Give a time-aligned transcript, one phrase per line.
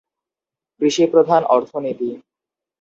[0.81, 2.09] কৃষিপ্রধান অর্থনীতি।